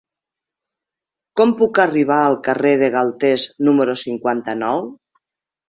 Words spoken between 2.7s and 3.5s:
de Galtés